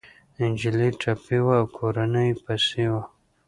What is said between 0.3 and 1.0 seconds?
انجلۍ